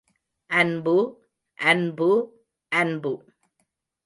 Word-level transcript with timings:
அன்பு, 0.49 0.95
அன்பு, 1.59 2.09
அன்பு! 2.71 3.13